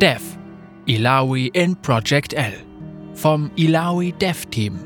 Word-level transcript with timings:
Dev 0.00 0.20
Ilawi 0.86 1.46
in 1.54 1.76
Project 1.80 2.32
L 2.32 2.52
vom 3.14 3.52
Ilawi 3.54 4.10
Dev 4.10 4.44
Team. 4.50 4.76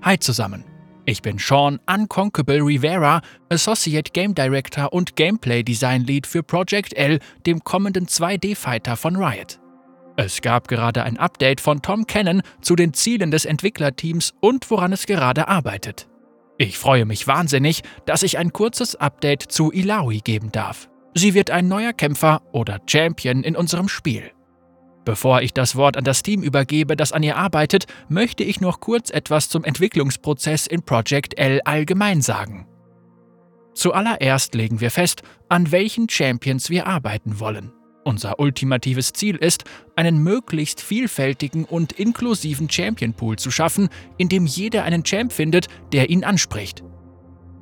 Hi 0.00 0.18
zusammen. 0.18 0.64
Ich 1.04 1.20
bin 1.20 1.38
Sean 1.38 1.78
Unconquerable 1.86 2.62
Rivera, 2.62 3.20
Associate 3.50 4.10
Game 4.12 4.34
Director 4.34 4.94
und 4.94 5.14
Gameplay 5.14 5.62
Design 5.62 6.04
Lead 6.04 6.26
für 6.26 6.42
Project 6.42 6.96
L, 6.96 7.18
dem 7.44 7.62
kommenden 7.62 8.06
2D-Fighter 8.06 8.96
von 8.96 9.16
Riot. 9.16 9.60
Es 10.16 10.40
gab 10.40 10.66
gerade 10.66 11.02
ein 11.02 11.18
Update 11.18 11.60
von 11.60 11.82
Tom 11.82 12.06
Cannon 12.06 12.40
zu 12.62 12.76
den 12.76 12.94
Zielen 12.94 13.30
des 13.30 13.44
Entwicklerteams 13.44 14.32
und 14.40 14.70
woran 14.70 14.94
es 14.94 15.04
gerade 15.04 15.48
arbeitet. 15.48 16.08
Ich 16.56 16.78
freue 16.78 17.04
mich 17.04 17.26
wahnsinnig, 17.26 17.82
dass 18.06 18.22
ich 18.22 18.38
ein 18.38 18.54
kurzes 18.54 18.96
Update 18.96 19.42
zu 19.42 19.70
Ilawi 19.70 20.20
geben 20.20 20.50
darf. 20.50 20.88
Sie 21.18 21.32
wird 21.32 21.50
ein 21.50 21.66
neuer 21.66 21.94
Kämpfer 21.94 22.42
oder 22.52 22.78
Champion 22.84 23.42
in 23.42 23.56
unserem 23.56 23.88
Spiel. 23.88 24.32
Bevor 25.06 25.40
ich 25.40 25.54
das 25.54 25.74
Wort 25.74 25.96
an 25.96 26.04
das 26.04 26.22
Team 26.22 26.42
übergebe, 26.42 26.94
das 26.94 27.12
an 27.12 27.22
ihr 27.22 27.38
arbeitet, 27.38 27.86
möchte 28.10 28.44
ich 28.44 28.60
noch 28.60 28.80
kurz 28.80 29.08
etwas 29.08 29.48
zum 29.48 29.64
Entwicklungsprozess 29.64 30.66
in 30.66 30.82
Project 30.82 31.38
L 31.38 31.62
allgemein 31.64 32.20
sagen. 32.20 32.66
Zuallererst 33.72 34.54
legen 34.54 34.82
wir 34.82 34.90
fest, 34.90 35.22
an 35.48 35.72
welchen 35.72 36.10
Champions 36.10 36.68
wir 36.68 36.86
arbeiten 36.86 37.40
wollen. 37.40 37.72
Unser 38.04 38.38
ultimatives 38.38 39.14
Ziel 39.14 39.36
ist, 39.36 39.64
einen 39.96 40.18
möglichst 40.22 40.82
vielfältigen 40.82 41.64
und 41.64 41.92
inklusiven 41.92 42.68
Champion 42.68 43.14
Pool 43.14 43.36
zu 43.36 43.50
schaffen, 43.50 43.88
in 44.18 44.28
dem 44.28 44.44
jeder 44.44 44.84
einen 44.84 45.02
Champ 45.02 45.32
findet, 45.32 45.68
der 45.94 46.10
ihn 46.10 46.24
anspricht. 46.24 46.84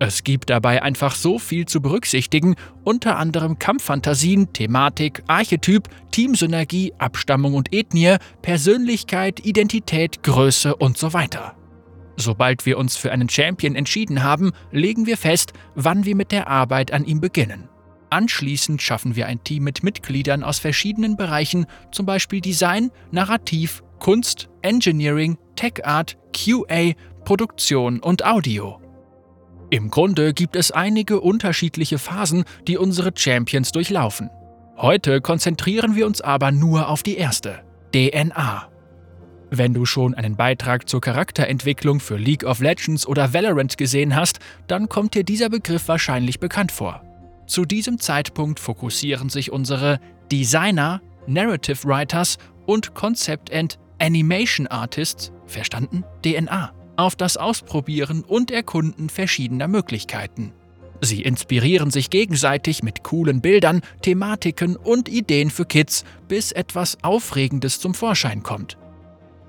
Es 0.00 0.24
gibt 0.24 0.50
dabei 0.50 0.82
einfach 0.82 1.14
so 1.14 1.38
viel 1.38 1.66
zu 1.66 1.80
berücksichtigen, 1.80 2.56
unter 2.82 3.16
anderem 3.16 3.58
Kampffantasien, 3.58 4.52
Thematik, 4.52 5.22
Archetyp, 5.28 5.88
Teamsynergie, 6.10 6.92
Abstammung 6.98 7.54
und 7.54 7.72
Ethnie, 7.72 8.16
Persönlichkeit, 8.42 9.46
Identität, 9.46 10.22
Größe 10.22 10.74
und 10.74 10.98
so 10.98 11.12
weiter. 11.12 11.56
Sobald 12.16 12.66
wir 12.66 12.78
uns 12.78 12.96
für 12.96 13.12
einen 13.12 13.28
Champion 13.28 13.76
entschieden 13.76 14.22
haben, 14.22 14.52
legen 14.70 15.06
wir 15.06 15.16
fest, 15.16 15.52
wann 15.74 16.04
wir 16.04 16.16
mit 16.16 16.32
der 16.32 16.48
Arbeit 16.48 16.92
an 16.92 17.04
ihm 17.04 17.20
beginnen. 17.20 17.68
Anschließend 18.10 18.80
schaffen 18.80 19.16
wir 19.16 19.26
ein 19.26 19.42
Team 19.42 19.64
mit 19.64 19.82
Mitgliedern 19.82 20.44
aus 20.44 20.60
verschiedenen 20.60 21.16
Bereichen, 21.16 21.66
zum 21.90 22.06
Beispiel 22.06 22.40
Design, 22.40 22.90
Narrativ, 23.10 23.82
Kunst, 23.98 24.48
Engineering, 24.62 25.38
Tech 25.56 25.84
Art, 25.84 26.16
QA, 26.32 26.92
Produktion 27.24 28.00
und 28.00 28.24
Audio. 28.24 28.83
Im 29.74 29.90
Grunde 29.90 30.34
gibt 30.34 30.54
es 30.54 30.70
einige 30.70 31.18
unterschiedliche 31.18 31.98
Phasen, 31.98 32.44
die 32.68 32.78
unsere 32.78 33.10
Champions 33.12 33.72
durchlaufen. 33.72 34.30
Heute 34.76 35.20
konzentrieren 35.20 35.96
wir 35.96 36.06
uns 36.06 36.20
aber 36.20 36.52
nur 36.52 36.88
auf 36.88 37.02
die 37.02 37.16
erste, 37.16 37.64
DNA. 37.92 38.68
Wenn 39.50 39.74
du 39.74 39.84
schon 39.84 40.14
einen 40.14 40.36
Beitrag 40.36 40.88
zur 40.88 41.00
Charakterentwicklung 41.00 41.98
für 41.98 42.16
League 42.16 42.44
of 42.44 42.60
Legends 42.60 43.04
oder 43.04 43.34
Valorant 43.34 43.76
gesehen 43.76 44.14
hast, 44.14 44.38
dann 44.68 44.88
kommt 44.88 45.16
dir 45.16 45.24
dieser 45.24 45.48
Begriff 45.48 45.88
wahrscheinlich 45.88 46.38
bekannt 46.38 46.70
vor. 46.70 47.02
Zu 47.48 47.64
diesem 47.64 47.98
Zeitpunkt 47.98 48.60
fokussieren 48.60 49.28
sich 49.28 49.50
unsere 49.50 49.98
Designer, 50.30 51.02
Narrative 51.26 51.82
Writers 51.82 52.38
und 52.64 52.94
Concept 52.94 53.52
and 53.52 53.80
Animation 53.98 54.68
Artists, 54.68 55.32
verstanden? 55.46 56.04
DNA, 56.24 56.72
auf 56.96 57.16
das 57.16 57.36
Ausprobieren 57.36 58.22
und 58.22 58.50
Erkunden 58.50 59.08
verschiedener 59.08 59.68
Möglichkeiten. 59.68 60.52
Sie 61.00 61.22
inspirieren 61.22 61.90
sich 61.90 62.08
gegenseitig 62.08 62.82
mit 62.82 63.02
coolen 63.02 63.40
Bildern, 63.40 63.82
Thematiken 64.02 64.76
und 64.76 65.08
Ideen 65.08 65.50
für 65.50 65.66
Kids, 65.66 66.04
bis 66.28 66.52
etwas 66.52 66.98
Aufregendes 67.02 67.80
zum 67.80 67.94
Vorschein 67.94 68.42
kommt. 68.42 68.78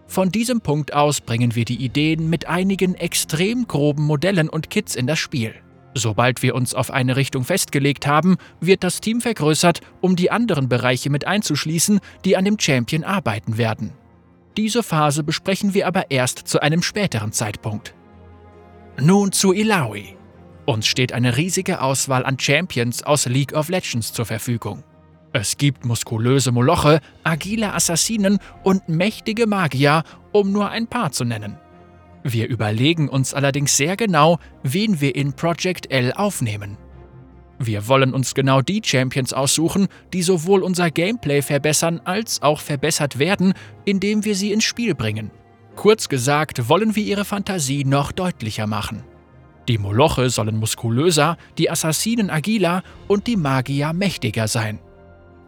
Von 0.08 0.32
diesem 0.32 0.62
Punkt 0.62 0.94
aus 0.94 1.22
bringen 1.22 1.56
wir 1.56 1.66
die 1.66 1.84
Ideen 1.84 2.30
mit 2.30 2.48
einigen 2.48 2.96
extrem 2.96 3.68
groben 3.68 4.04
Modellen 4.04 4.50
und 4.50 4.70
Kits 4.70 4.96
in 4.96 5.08
das 5.08 5.20
Spiel. 5.20 5.54
Sobald 5.98 6.44
wir 6.44 6.56
uns 6.56 6.76
auf 6.76 6.92
eine 6.92 7.16
Richtung 7.16 7.46
festgelegt 7.46 8.06
haben, 8.06 8.36
wird 8.60 8.84
das 8.84 9.00
Team 9.00 9.22
vergrößert, 9.22 9.80
um 10.02 10.18
die 10.18 10.30
anderen 10.30 10.68
Bereiche 10.68 11.10
mit 11.10 11.26
einzuschließen, 11.26 12.02
die 12.26 12.36
an 12.36 12.44
dem 12.44 12.60
Champion 12.60 13.06
arbeiten 13.06 13.58
werden. 13.58 13.94
Diese 14.58 14.84
Phase 14.84 15.24
besprechen 15.24 15.74
wir 15.74 15.88
aber 15.88 16.12
erst 16.12 16.40
zu 16.48 16.62
einem 16.62 16.82
späteren 16.82 17.32
Zeitpunkt. 17.32 17.94
Nun 19.00 19.32
zu 19.32 19.54
Ilawi. 19.54 20.16
Uns 20.66 20.88
steht 20.88 21.12
eine 21.12 21.38
riesige 21.38 21.82
Auswahl 21.82 22.26
an 22.26 22.40
Champions 22.40 23.04
aus 23.04 23.26
League 23.26 23.54
of 23.54 23.70
Legends 23.70 24.14
zur 24.14 24.26
Verfügung. 24.26 24.84
Es 25.34 25.58
gibt 25.58 25.84
muskulöse 25.84 26.54
Moloche, 26.54 27.02
agile 27.24 27.74
Assassinen 27.74 28.40
und 28.64 28.88
mächtige 28.88 29.48
Magier, 29.48 30.04
um 30.32 30.54
nur 30.54 30.70
ein 30.70 30.88
paar 30.88 31.12
zu 31.12 31.26
nennen. 31.26 31.58
Wir 32.24 32.48
überlegen 32.48 33.10
uns 33.10 33.34
allerdings 33.34 33.76
sehr 33.76 33.98
genau, 33.98 34.40
wen 34.64 35.02
wir 35.02 35.16
in 35.16 35.34
Project 35.34 35.92
L 35.92 36.14
aufnehmen. 36.14 36.78
Wir 37.60 37.88
wollen 37.88 38.14
uns 38.14 38.36
genau 38.36 38.62
die 38.62 38.82
Champions 38.84 39.34
aussuchen, 39.34 39.88
die 40.14 40.24
sowohl 40.24 40.62
unser 40.62 40.92
Gameplay 40.92 41.42
verbessern 41.42 42.02
als 42.04 42.42
auch 42.42 42.60
verbessert 42.60 43.18
werden, 43.18 43.54
indem 43.86 44.26
wir 44.26 44.36
sie 44.36 44.52
ins 44.52 44.66
Spiel 44.66 44.94
bringen. 44.94 45.32
Kurz 45.76 46.10
gesagt, 46.10 46.70
wollen 46.70 46.96
wir 46.96 47.04
ihre 47.04 47.26
Fantasie 47.26 47.86
noch 47.86 48.12
deutlicher 48.12 48.68
machen. 48.68 49.04
Die 49.68 49.78
Moloche 49.78 50.30
sollen 50.30 50.58
muskulöser, 50.58 51.38
die 51.58 51.70
Assassinen 51.72 52.30
agiler 52.30 52.84
und 53.08 53.28
die 53.28 53.36
Magier 53.36 53.94
mächtiger 53.94 54.48
sein. 54.48 54.80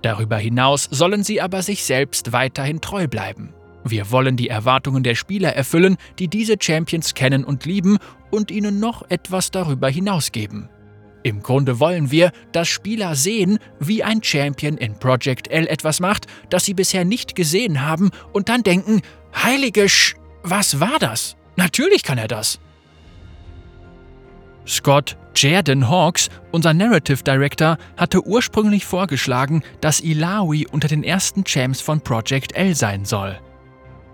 Darüber 0.02 0.38
hinaus 0.38 0.88
sollen 0.90 1.24
sie 1.24 1.42
aber 1.42 1.62
sich 1.62 1.84
selbst 1.84 2.32
weiterhin 2.32 2.82
treu 2.82 3.08
bleiben. 3.08 3.54
Wir 3.84 4.12
wollen 4.12 4.36
die 4.36 4.50
Erwartungen 4.50 5.04
der 5.04 5.16
Spieler 5.16 5.54
erfüllen, 5.56 5.98
die 6.20 6.28
diese 6.28 6.56
Champions 6.60 7.14
kennen 7.14 7.44
und 7.44 7.66
lieben, 7.66 7.98
und 8.30 8.52
ihnen 8.52 8.80
noch 8.80 9.10
etwas 9.10 9.52
darüber 9.52 9.88
hinaus 9.90 10.32
geben. 10.32 10.70
Im 11.28 11.44
Grunde 11.44 11.82
wollen 11.82 12.10
wir, 12.10 12.32
dass 12.54 12.70
Spieler 12.70 13.14
sehen, 13.16 13.60
wie 13.82 14.02
ein 14.02 14.24
Champion 14.24 14.78
in 14.78 14.98
Project 14.98 15.50
L 15.50 15.68
etwas 15.68 16.00
macht, 16.00 16.26
das 16.50 16.64
sie 16.64 16.74
bisher 16.74 17.04
nicht 17.04 17.36
gesehen 17.36 17.82
haben, 17.82 18.12
und 18.32 18.48
dann 18.48 18.64
denken, 18.64 19.02
heilige 19.36 19.90
Sch... 19.90 20.16
Was 20.44 20.80
war 20.80 21.00
das? 21.02 21.36
Natürlich 21.58 22.04
kann 22.04 22.18
er 22.18 22.30
das. 22.30 22.62
Scott 24.66 25.18
Jerden 25.36 25.90
Hawks, 25.90 26.30
unser 26.54 26.74
Narrative 26.74 27.22
Director, 27.22 27.78
hatte 27.98 28.26
ursprünglich 28.26 28.86
vorgeschlagen, 28.86 29.64
dass 29.82 30.00
Ilawi 30.00 30.66
unter 30.72 30.88
den 30.88 31.04
ersten 31.04 31.44
Champs 31.44 31.82
von 31.82 32.00
Project 32.00 32.56
L 32.56 32.74
sein 32.74 33.04
soll. 33.04 33.38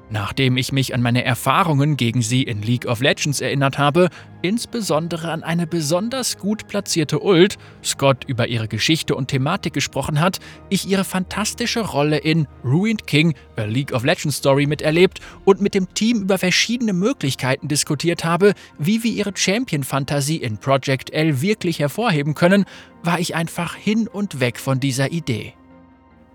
Nachdem 0.10 0.58
ich 0.58 0.72
mich 0.72 0.94
an 0.94 1.02
meine 1.02 1.24
Erfahrungen 1.24 1.98
gegen 1.98 2.22
sie 2.22 2.44
in 2.44 2.62
League 2.62 2.86
of 2.86 3.02
Legends 3.02 3.42
erinnert 3.42 3.78
habe, 3.78 4.10
insbesondere 4.42 5.32
an 5.32 5.42
eine 5.44 5.66
besonders 5.66 6.38
gut 6.38 6.68
platzierte 6.68 7.20
Ult, 7.24 7.58
Scott 7.84 8.26
über 8.28 8.48
ihre 8.48 8.68
Geschichte 8.68 9.16
und 9.16 9.30
Thematik 9.30 9.74
gesprochen 9.74 10.20
hat, 10.20 10.40
ich 10.70 10.88
ihre 10.88 11.04
fantastische 11.04 11.80
Rolle 11.80 12.18
in 12.18 12.48
Ruined 12.64 13.08
King, 13.08 13.34
A 13.56 13.64
League 13.64 13.94
of 13.94 14.04
Legends 14.04 14.38
Story 14.38 14.68
miterlebt 14.68 15.20
und 15.46 15.62
mit 15.62 15.74
dem 15.74 15.92
Team 15.94 16.22
über 16.22 16.38
verschiedene 16.38 16.94
Möglichkeiten 16.94 17.68
diskutiert 17.68 18.24
habe, 18.24 18.54
wie 18.78 19.04
wir 19.04 19.12
ihre 19.12 19.32
Champion-Fantasie 19.36 20.38
in 20.38 20.58
Project 20.58 21.12
L 21.12 21.42
wirklich 21.42 21.80
hervorheben 21.80 22.36
können, 22.36 22.66
war 23.04 23.20
ich 23.20 23.36
einfach 23.36 23.76
hin 23.76 24.08
und 24.08 24.40
weg 24.40 24.60
von 24.60 24.80
dieser 24.80 25.12
Idee. 25.12 25.54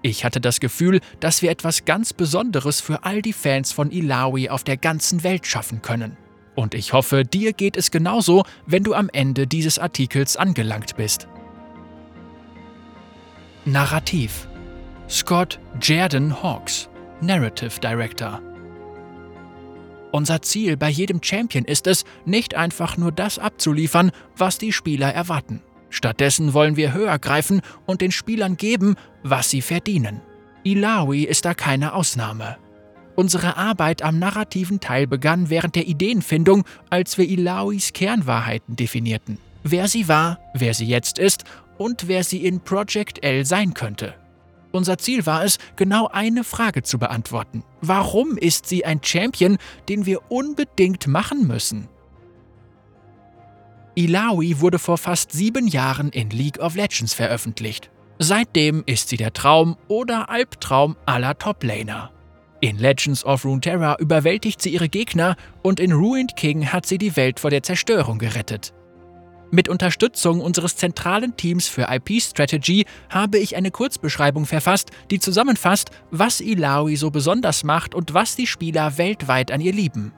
Ich 0.02 0.24
hatte 0.24 0.40
das 0.40 0.60
Gefühl, 0.60 1.00
dass 1.20 1.42
wir 1.42 1.50
etwas 1.50 1.84
ganz 1.84 2.12
Besonderes 2.12 2.80
für 2.80 3.04
all 3.04 3.22
die 3.22 3.32
Fans 3.32 3.72
von 3.72 3.90
Ilawi 3.90 4.48
auf 4.48 4.64
der 4.64 4.76
ganzen 4.76 5.24
Welt 5.24 5.46
schaffen 5.46 5.82
können. 5.82 6.16
Und 6.54 6.74
ich 6.74 6.92
hoffe, 6.92 7.24
dir 7.24 7.52
geht 7.52 7.76
es 7.76 7.90
genauso, 7.90 8.44
wenn 8.66 8.84
du 8.84 8.94
am 8.94 9.08
Ende 9.12 9.46
dieses 9.46 9.78
Artikels 9.78 10.36
angelangt 10.36 10.96
bist. 10.96 11.28
Narrativ 13.64 14.48
Scott 15.08 15.58
Jerden 15.80 16.42
Hawks, 16.42 16.88
Narrative 17.20 17.80
Director. 17.80 18.42
Unser 20.12 20.42
Ziel 20.42 20.76
bei 20.76 20.88
jedem 20.90 21.22
Champion 21.22 21.64
ist 21.64 21.86
es, 21.86 22.04
nicht 22.24 22.54
einfach 22.54 22.96
nur 22.96 23.12
das 23.12 23.38
abzuliefern, 23.38 24.10
was 24.36 24.58
die 24.58 24.72
Spieler 24.72 25.12
erwarten. 25.12 25.62
Stattdessen 25.90 26.52
wollen 26.52 26.76
wir 26.76 26.92
höher 26.92 27.18
greifen 27.18 27.62
und 27.86 28.00
den 28.00 28.12
Spielern 28.12 28.56
geben, 28.56 28.96
was 29.22 29.50
sie 29.50 29.62
verdienen. 29.62 30.20
Ilawi 30.64 31.24
ist 31.24 31.44
da 31.44 31.54
keine 31.54 31.94
Ausnahme. 31.94 32.56
Unsere 33.16 33.56
Arbeit 33.56 34.02
am 34.02 34.18
narrativen 34.18 34.80
Teil 34.80 35.06
begann 35.06 35.50
während 35.50 35.74
der 35.74 35.88
Ideenfindung, 35.88 36.64
als 36.88 37.18
wir 37.18 37.28
Ilawis 37.28 37.92
Kernwahrheiten 37.92 38.76
definierten. 38.76 39.38
Wer 39.64 39.88
sie 39.88 40.06
war, 40.06 40.38
wer 40.54 40.72
sie 40.72 40.86
jetzt 40.86 41.18
ist 41.18 41.44
und 41.78 42.06
wer 42.06 42.22
sie 42.22 42.44
in 42.44 42.60
Project 42.60 43.24
L 43.24 43.44
sein 43.44 43.74
könnte. 43.74 44.14
Unser 44.70 44.98
Ziel 44.98 45.26
war 45.26 45.44
es, 45.44 45.58
genau 45.76 46.08
eine 46.08 46.44
Frage 46.44 46.82
zu 46.82 46.98
beantworten. 46.98 47.64
Warum 47.80 48.36
ist 48.36 48.66
sie 48.66 48.84
ein 48.84 49.00
Champion, 49.02 49.58
den 49.88 50.06
wir 50.06 50.30
unbedingt 50.30 51.06
machen 51.06 51.46
müssen? 51.46 51.88
Ilawi 53.98 54.60
wurde 54.60 54.78
vor 54.78 54.96
fast 54.96 55.32
sieben 55.32 55.66
Jahren 55.66 56.10
in 56.10 56.30
League 56.30 56.60
of 56.60 56.76
Legends 56.76 57.14
veröffentlicht. 57.14 57.90
Seitdem 58.20 58.84
ist 58.86 59.08
sie 59.08 59.16
der 59.16 59.32
Traum 59.32 59.76
oder 59.88 60.30
Albtraum 60.30 60.94
aller 61.04 61.36
Toplaner. 61.36 62.12
In 62.60 62.78
Legends 62.78 63.24
of 63.24 63.44
Runeterra 63.44 63.96
überwältigt 63.98 64.62
sie 64.62 64.70
ihre 64.70 64.88
Gegner 64.88 65.34
und 65.64 65.80
in 65.80 65.90
Ruined 65.90 66.36
King 66.36 66.66
hat 66.72 66.86
sie 66.86 66.98
die 66.98 67.16
Welt 67.16 67.40
vor 67.40 67.50
der 67.50 67.64
Zerstörung 67.64 68.18
gerettet. 68.18 68.72
Mit 69.50 69.68
Unterstützung 69.68 70.42
unseres 70.42 70.76
zentralen 70.76 71.36
Teams 71.36 71.66
für 71.66 71.88
IP-Strategy 71.90 72.84
habe 73.10 73.38
ich 73.38 73.56
eine 73.56 73.72
Kurzbeschreibung 73.72 74.46
verfasst, 74.46 74.92
die 75.10 75.18
zusammenfasst, 75.18 75.90
was 76.12 76.40
Ilaoi 76.40 76.94
so 76.94 77.10
besonders 77.10 77.64
macht 77.64 77.96
und 77.96 78.14
was 78.14 78.36
die 78.36 78.46
Spieler 78.46 78.96
weltweit 78.96 79.50
an 79.50 79.60
ihr 79.60 79.72
lieben. 79.72 80.12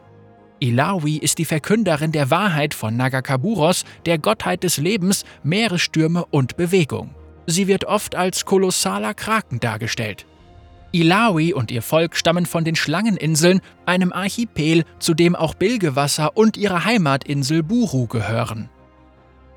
Ilaoi 0.61 1.17
ist 1.17 1.39
die 1.39 1.47
Verkünderin 1.47 2.13
der 2.13 2.31
Wahrheit 2.31 2.75
von 2.75 2.95
Nagakaburos, 2.95 3.85
der 4.05 4.19
Gottheit 4.19 4.63
des 4.63 4.77
Lebens, 4.77 5.25
Meeresstürme 5.43 6.27
und 6.27 6.59
Bewegung. 6.59 7.15
Sie 7.47 7.67
wird 7.67 7.87
oft 7.87 8.15
als 8.15 8.45
kolossaler 8.45 9.15
Kraken 9.15 9.59
dargestellt. 9.59 10.27
Ilaoi 10.93 11.55
und 11.55 11.71
ihr 11.71 11.83
Volk 11.83 12.15
stammen 12.15 12.45
von 12.45 12.65
den 12.65 12.77
Schlangeninseln, 12.77 13.61
einem 13.87 14.13
Archipel, 14.13 14.85
zu 14.99 15.15
dem 15.15 15.35
auch 15.35 15.55
Bilgewasser 15.55 16.37
und 16.37 16.57
ihre 16.57 16.85
Heimatinsel 16.85 17.63
Buru 17.63 18.07
gehören. 18.07 18.69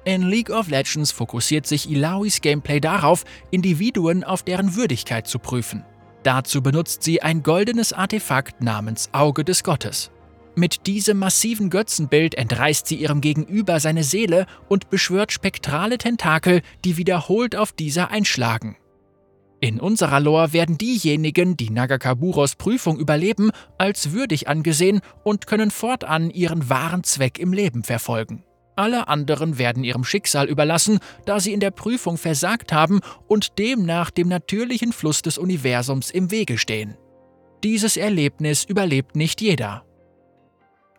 In 0.06 0.22
League 0.22 0.52
of 0.52 0.70
Legends 0.70 1.12
fokussiert 1.12 1.66
sich 1.66 1.90
Ilaois 1.90 2.40
Gameplay 2.42 2.80
darauf, 2.80 3.26
Individuen 3.52 4.24
auf 4.24 4.44
deren 4.44 4.76
Würdigkeit 4.76 5.28
zu 5.28 5.40
prüfen. 5.40 5.84
Dazu 6.24 6.62
benutzt 6.62 7.04
sie 7.04 7.22
ein 7.22 7.44
goldenes 7.44 7.92
Artefakt 7.92 8.62
namens 8.62 9.10
Auge 9.12 9.44
des 9.44 9.64
Gottes. 9.64 10.12
Mit 10.56 10.86
diesem 10.86 11.18
massiven 11.18 11.72
Götzenbild 11.72 12.36
entreißt 12.36 12.86
sie 12.86 12.96
ihrem 12.96 13.22
Gegenüber 13.22 13.80
seine 13.80 14.04
Seele 14.04 14.46
und 14.70 14.90
beschwört 14.92 15.32
spektrale 15.32 15.98
Tentakel, 15.98 16.62
die 16.86 16.98
wiederholt 16.98 17.56
auf 17.56 17.72
dieser 17.72 18.12
einschlagen. 18.12 18.78
In 19.60 19.80
unserer 19.80 20.20
Lore 20.20 20.54
werden 20.54 20.78
diejenigen, 20.78 21.58
die 21.58 21.70
Nagakaburos 21.70 22.56
Prüfung 22.56 23.00
überleben, 23.00 23.50
als 23.78 24.12
würdig 24.12 24.48
angesehen 24.48 25.00
und 25.24 25.48
können 25.48 25.72
fortan 25.72 26.30
ihren 26.30 26.70
wahren 26.70 27.04
Zweck 27.04 27.40
im 27.40 27.54
Leben 27.54 27.84
verfolgen. 27.84 28.44
Alle 28.76 29.08
anderen 29.08 29.58
werden 29.58 29.84
ihrem 29.84 30.04
Schicksal 30.04 30.50
überlassen, 30.50 31.00
da 31.26 31.40
sie 31.40 31.54
in 31.54 31.60
der 31.60 31.72
Prüfung 31.72 32.18
versagt 32.18 32.74
haben 32.74 33.00
und 33.28 33.58
demnach 33.58 34.12
dem 34.12 34.28
natürlichen 34.28 34.92
Fluss 34.92 35.22
des 35.22 35.38
Universums 35.38 36.12
im 36.12 36.30
Wege 36.30 36.58
stehen. 36.58 36.98
Dieses 37.64 37.98
Erlebnis 37.98 38.66
überlebt 38.66 39.16
nicht 39.16 39.42
jeder. 39.42 39.86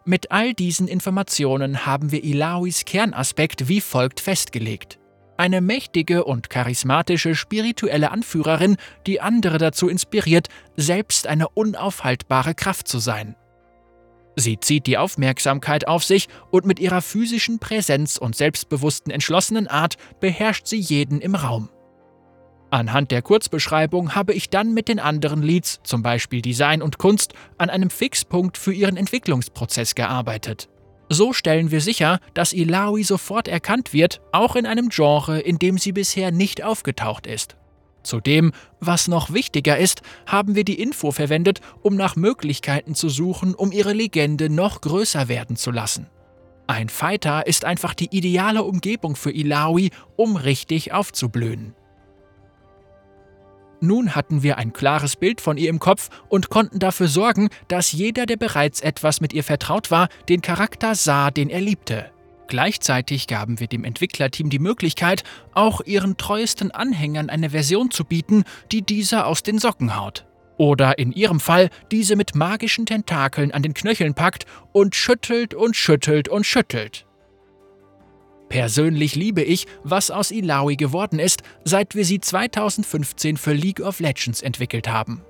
Mit 0.07 0.31
all 0.31 0.53
diesen 0.53 0.87
Informationen 0.87 1.87
haben 1.87 2.13
wir 2.13 2.23
Ilaois 2.23 2.85
Kernaspekt 2.85 3.69
wie 3.69 3.81
folgt 3.81 4.21
festgelegt. 4.21 4.99
Eine 5.39 5.63
mächtige 5.63 6.25
und 6.25 6.51
charismatische 6.51 7.35
spirituelle 7.35 8.11
Anführerin, 8.11 8.77
die 9.07 9.23
andere 9.23 9.57
dazu 9.57 9.89
inspiriert, 9.89 10.49
selbst 10.77 11.27
eine 11.27 11.49
unaufhaltbare 11.49 12.55
Kraft 12.55 12.87
zu 12.87 12.99
sein. 12.99 13.35
Sie 14.37 14.61
zieht 14.61 14.87
die 14.87 14.99
Aufmerksamkeit 14.99 15.89
auf 15.89 16.05
sich 16.05 16.29
und 16.51 16.67
mit 16.67 16.81
ihrer 16.81 17.01
physischen 17.01 17.59
Präsenz 17.59 18.19
und 18.19 18.37
selbstbewussten, 18.37 19.11
entschlossenen 19.11 19.69
Art 19.69 19.97
beherrscht 20.21 20.67
sie 20.67 20.81
jeden 20.81 21.23
im 21.23 21.35
Raum. 21.35 21.71
Anhand 22.75 23.13
der 23.13 23.23
Kurzbeschreibung 23.23 24.17
habe 24.17 24.33
ich 24.33 24.51
dann 24.51 24.75
mit 24.75 24.89
den 24.89 24.99
anderen 24.99 25.43
Leads, 25.43 25.79
zum 25.85 26.03
Beispiel 26.03 26.43
Design 26.43 26.83
und 26.83 26.99
Kunst, 26.99 27.33
an 27.57 27.71
einem 27.71 27.89
Fixpunkt 27.89 28.59
für 28.59 28.73
ihren 28.73 28.97
Entwicklungsprozess 28.97 29.95
gearbeitet. 29.95 30.69
So 31.09 31.33
stellen 31.33 31.71
wir 31.71 31.81
sicher, 31.81 32.19
dass 32.35 32.53
Ilaoi 32.53 33.05
sofort 33.05 33.47
erkannt 33.47 33.93
wird, 33.93 34.21
auch 34.33 34.57
in 34.57 34.67
einem 34.67 34.89
Genre, 34.89 35.39
in 35.39 35.61
dem 35.61 35.79
sie 35.79 35.93
bisher 35.93 36.33
nicht 36.33 36.65
aufgetaucht 36.65 37.29
ist. 37.29 37.55
Zudem, 38.03 38.51
was 38.81 39.07
noch 39.07 39.33
wichtiger 39.33 39.79
ist, 39.79 40.03
haben 40.27 40.57
wir 40.57 40.65
die 40.65 40.83
Info 40.83 41.13
verwendet, 41.13 41.61
um 41.81 41.95
nach 41.95 42.17
Möglichkeiten 42.17 42.97
zu 42.97 43.09
suchen, 43.09 43.55
um 43.55 43.71
ihre 43.71 43.93
Legende 43.93 44.51
noch 44.51 44.81
größer 44.81 45.29
werden 45.29 45.55
zu 45.55 45.71
lassen. 45.71 46.09
Ein 46.67 46.89
Fighter 46.89 47.47
ist 47.47 47.65
einfach 47.65 47.95
die 47.95 48.09
ideale 48.11 48.65
Umgebung 48.65 49.15
für 49.15 49.31
Ilaoi, 49.31 49.91
um 50.17 50.35
richtig 50.35 50.93
aufzublühen. 50.93 51.77
Nun 53.87 54.15
hatten 54.15 54.43
wir 54.43 54.57
ein 54.57 54.73
klares 54.73 55.15
Bild 55.15 55.43
von 55.43 55.59
ihr 55.59 55.69
im 55.69 55.79
Kopf 55.79 56.09
und 56.29 56.49
konnten 56.49 56.79
dafür 56.79 57.07
sorgen, 57.07 57.51
dass 57.69 57.93
jeder, 57.93 58.25
der 58.25 58.37
bereits 58.37 58.81
etwas 58.81 59.21
mit 59.21 59.35
ihr 59.35 59.45
vertraut 59.45 59.91
war, 59.91 60.09
den 60.29 60.41
Charakter 60.41 60.95
sah, 60.95 61.31
den 61.31 61.51
er 61.51 61.61
liebte. 61.61 62.11
Gleichzeitig 62.49 63.27
gaben 63.27 63.61
wir 63.61 63.67
dem 63.67 63.85
Entwicklerteam 63.85 64.49
die 64.49 64.59
Möglichkeit, 64.59 65.23
auch 65.53 65.83
ihren 65.83 66.17
treuesten 66.17 66.71
Anhängern 66.71 67.29
eine 67.29 67.51
Version 67.51 67.91
zu 67.91 68.05
bieten, 68.05 68.45
die 68.73 68.83
dieser 68.83 69.27
aus 69.27 69.43
den 69.43 69.59
Socken 69.59 69.97
haut. 69.97 70.27
Oder 70.57 70.99
in 70.99 71.13
ihrem 71.13 71.41
Fall 71.41 71.69
diese 71.91 72.17
mit 72.17 72.35
magischen 72.35 72.87
Tentakeln 72.87 73.53
an 73.53 73.63
den 73.63 73.75
Knöcheln 73.75 74.15
packt 74.15 74.47
und 74.73 74.95
schüttelt 74.95 75.53
und 75.53 75.77
schüttelt 75.77 76.29
und 76.29 76.47
schüttelt. 76.47 77.07
Persönlich 78.49 79.15
liebe 79.15 79.43
ich, 79.43 79.67
was 79.83 80.11
aus 80.11 80.31
Ilaoi 80.31 80.77
geworden 80.77 81.19
ist, 81.19 81.43
seit 81.65 81.95
wir 81.95 82.05
sie 82.05 82.21
2015 82.21 83.37
für 83.37 83.53
League 83.53 83.81
of 83.81 84.01
Legends 84.01 84.43
entwickelt 84.43 84.89
haben. 84.89 85.23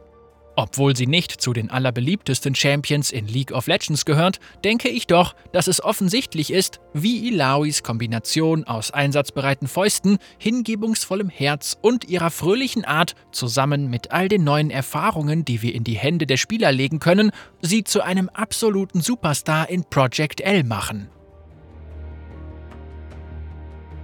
Obwohl 0.57 0.95
sie 0.95 1.07
nicht 1.07 1.33
zu 1.33 1.53
den 1.53 1.71
allerbeliebtesten 1.71 2.55
Champions 2.55 3.11
in 3.11 3.27
League 3.27 3.51
of 3.51 3.67
Legends 3.67 4.05
gehört, 4.05 4.39
denke 4.63 4.89
ich 4.89 5.07
doch, 5.07 5.35
dass 5.53 5.67
es 5.67 5.83
offensichtlich 5.83 6.53
ist, 6.53 6.81
wie 6.93 7.27
Ilaois 7.29 7.83
Kombination 7.83 8.63
aus 8.65 8.93
einsatzbereiten 8.93 9.67
Fäusten, 9.67 10.19
hingebungsvollem 10.39 11.29
Herz 11.29 11.77
und 11.81 12.05
ihrer 12.05 12.31
fröhlichen 12.31 12.85
Art 12.85 13.17
zusammen 13.33 13.91
mit 13.91 14.13
all 14.13 14.29
den 14.29 14.45
neuen 14.45 14.71
Erfahrungen, 14.71 15.45
die 15.45 15.61
wir 15.61 15.75
in 15.75 15.83
die 15.83 15.99
Hände 15.99 16.27
der 16.27 16.37
Spieler 16.37 16.71
legen 16.71 17.01
können, 17.01 17.33
sie 17.61 17.83
zu 17.83 18.03
einem 18.03 18.29
absoluten 18.29 19.01
Superstar 19.01 19.69
in 19.69 19.85
Project 19.85 20.41
L 20.41 20.63
machen. 20.63 21.09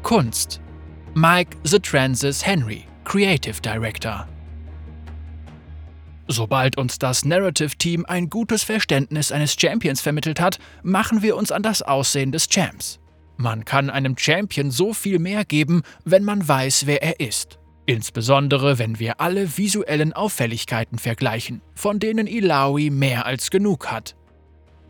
Kunst 0.02 0.61
Mike 1.14 1.56
The 1.64 1.79
Transis 1.79 2.44
Henry, 2.44 2.85
Creative 3.05 3.61
Director 3.61 4.26
Sobald 6.26 6.79
uns 6.79 6.99
das 6.99 7.25
Narrative 7.25 7.76
Team 7.76 8.06
ein 8.06 8.31
gutes 8.31 8.62
Verständnis 8.62 9.32
eines 9.32 9.56
Champions 9.58 10.00
vermittelt 10.00 10.41
hat, 10.41 10.58
machen 10.82 11.23
wir 11.23 11.37
uns 11.37 11.52
an 11.52 11.62
das 11.62 11.82
Aussehen 11.82 12.32
des 12.32 12.49
Champs. 12.49 13.00
Man 13.37 13.64
kann 13.64 13.91
einem 13.91 14.17
Champion 14.17 14.70
so 14.70 14.94
viel 14.94 15.19
mehr 15.19 15.44
geben, 15.44 15.82
wenn 16.05 16.25
man 16.25 16.46
weiß, 16.46 16.87
wer 16.87 17.03
er 17.03 17.20
ist. 17.20 17.58
Insbesondere 17.87 18.79
wenn 18.79 19.00
wir 19.00 19.20
alle 19.20 19.58
visuellen 19.58 20.13
Auffälligkeiten 20.13 20.98
vergleichen, 20.98 21.60
von 21.75 21.98
denen 21.98 22.27
Ilaoi 22.27 22.91
mehr 22.91 23.27
als 23.27 23.51
genug 23.51 23.91
hat. 23.91 24.15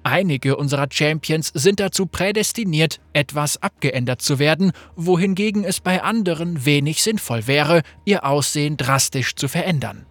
Einige 0.03 0.57
unserer 0.57 0.87
Champions 0.91 1.49
sind 1.55 1.79
dazu 1.79 2.07
prädestiniert, 2.07 3.01
etwas 3.13 3.63
abgeändert 3.63 4.23
zu 4.23 4.39
werden, 4.39 4.73
wohingegen 4.97 5.63
es 5.63 5.81
bei 5.81 6.03
anderen 6.03 6.65
wenig 6.65 7.03
sinnvoll 7.03 7.47
wäre, 7.47 7.83
ihr 8.07 8.25
Aussehen 8.25 8.77
drastisch 8.79 9.35
zu 9.35 9.47
verändern. 9.47 10.07